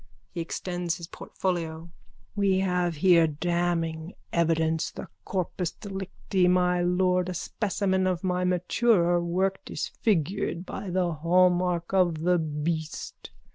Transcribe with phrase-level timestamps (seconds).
[0.31, 1.87] (He extends his portfolio.)
[2.35, 9.21] We have here damning evidence, the corpus delicti, my lord, a specimen of my maturer
[9.23, 13.29] work disfigured by the hallmark of the beast.